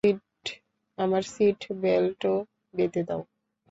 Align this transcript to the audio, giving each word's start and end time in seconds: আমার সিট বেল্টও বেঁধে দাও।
আমার 0.97 1.23
সিট 1.33 1.59
বেল্টও 1.81 2.35
বেঁধে 2.75 3.01
দাও। 3.07 3.21